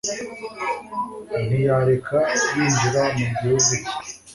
ntiyareka 1.45 2.17
binjira 2.53 3.01
mu 3.13 3.13
gihugu 3.39 3.51
cye 3.65 3.77